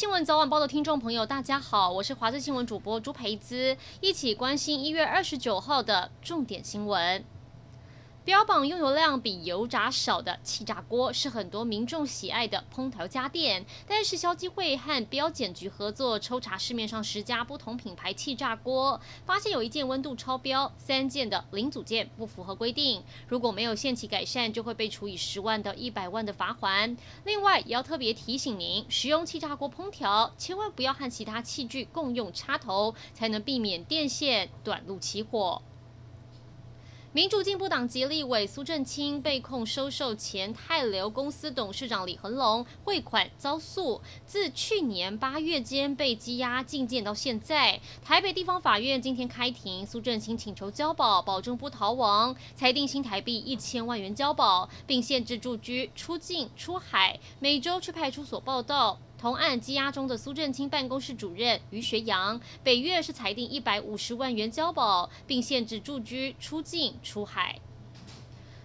[0.00, 7.22] 新闻早晚报的听众朋友，大家好，我是华视新闻主播朱培姿，一起关心一月二十九号的重点新闻。
[8.22, 26.94] 标榜用油量比油炸少的气炸锅是很多民众喜爱的烹调家电，但是消基会和标检局合作抽查市面上十家不同品牌气炸锅，发现有一件温度超标，三件的零组件不符合规定，如果没有限期改善，就会被处以十万到一百万的罚锾。
[27.24, 35.62] 另外，也要特别提醒您，使用气炸锅烹调，千万不要和其他器具共用插头，才能避免电线短路起火。
[37.12, 47.80] 民主进步党籍立委苏正清被控收受前泰流公司董事长李恒龙汇款遭诉，自去年八月间被羁押禁见到现在。
[48.04, 58.96] 台北地方法院今天开庭，苏正清请求交保，保证不逃亡，裁定新台币一千万元交保，并限制住居、出境、出海，每周去派出所报到。
[59.20, 67.60] 同案羁押中的苏振清办公室主任于学阳，北越是裁定一百五十万元交保，并限制住居、出境、出海。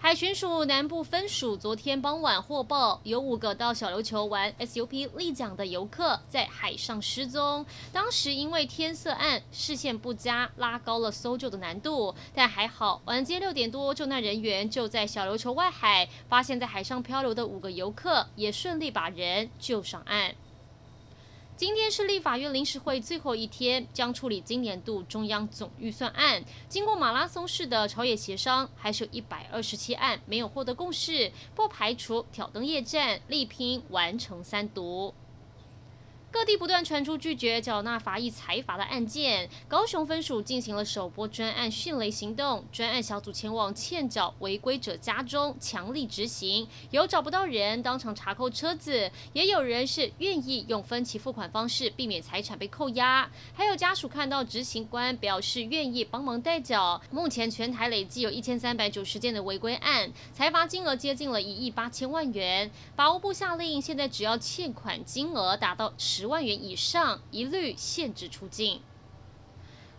[0.00, 7.66] 海巡署南部分署昨天傍晚获报，有五个到小琉球玩 SUP 立桨的游客在海上失踪。
[7.92, 12.14] 当时因为天色暗，视线不佳，拉高了搜救的难度。
[12.32, 20.32] 但还好，晚间六点多，救难人员就在小琉球外海发现，在海上漂流的五个游客，也顺利把人救上岸。
[21.58, 26.44] 今天是立法院临时会最后一天，将处理今年度中央总预算案。
[26.68, 35.12] 经过马拉松式的朝野协商，还是有一百二十七案没有获得共识，不排除挑灯夜战，力拼完成三读。
[36.30, 57.00] 各地不断传出拒绝缴纳罚役财罚的案件，高雄分署进行了首波专案迅雷行动，专案小组前往欠缴违规者家中强力执行，有找不到人当场查扣车子，也有人是愿意用分期付款方式避免财产被扣押，还有家属看到执行官表示愿意帮忙代缴。
[57.10, 62.70] 目前全台累计有一千三百九十件的违规案，财罚金额接近了一亿八千万元。
[62.94, 68.80] 法务部下令，现在只要欠款金额达到十万元以上，一律限制出境。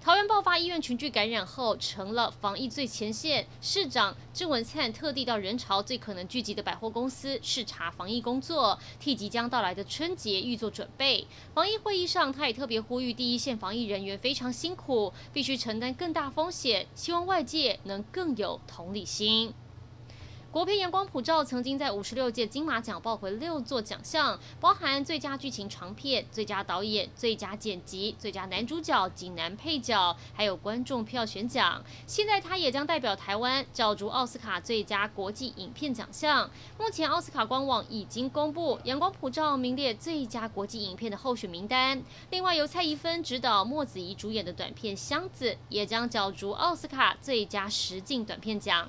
[0.00, 3.48] 桃园爆发医院群聚感染后，成了防疫最前线。
[3.60, 11.26] 市长郑文灿特地到人潮最可能聚集的百货公司视察防疫工作，替即将到来的春节预做准备。
[11.52, 19.52] 防疫会议上，他也特别呼吁第一线防疫人员非常辛苦，必须承担更大风险，希望外界能更有同理心。
[20.54, 31.82] 国片《阳光普照》曾经在五十六届金马奖抱回六座奖项，包含最佳剧情长片、最佳导演、最佳剪辑、最佳男主角及男配角，还有观众票选奖。
[32.06, 36.48] 现在他也将代表台湾角逐奥斯卡最佳国际影片奖项。
[36.78, 42.00] 目前奥斯卡官网已经公布《阳光普照》名列最佳国际影片的候选名单。
[42.30, 48.88] 另外，由蔡宜芬执导、莫子仪主演的短片《箱子》也将角逐奥斯卡最佳实境短片奖。